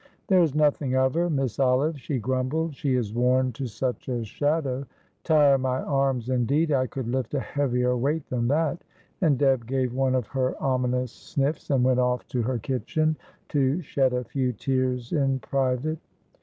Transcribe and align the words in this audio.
"There 0.29 0.41
is 0.41 0.55
nothing 0.55 0.95
of 0.95 1.13
her, 1.13 1.29
Miss 1.29 1.59
Olive," 1.59 1.99
she 2.01 2.17
grumbled. 2.17 2.75
"She 2.75 2.95
is 2.95 3.13
worn 3.13 3.51
to 3.51 3.67
such 3.67 4.07
a 4.09 4.23
shadow. 4.25 4.87
Tire 5.23 5.59
my 5.59 5.79
arms, 5.83 6.27
indeed 6.31 6.71
I 6.71 6.87
could 6.87 7.07
lift 7.07 7.35
a 7.35 7.39
heavier 7.39 7.95
weight 7.95 8.25
than 8.27 8.47
that," 8.47 8.83
and 9.21 9.37
Deb 9.37 9.67
gave 9.67 9.93
one 9.93 10.15
of 10.15 10.25
her 10.29 10.55
ominous 10.59 11.11
sniffs, 11.11 11.69
and 11.69 11.83
went 11.83 11.99
off 11.99 12.25
to 12.29 12.41
her 12.41 12.57
kitchen 12.57 13.15
to 13.49 13.83
shed 13.83 14.11
a 14.13 14.23
few 14.23 14.53
tears 14.53 15.11
in 15.13 15.37
private. 15.37 15.99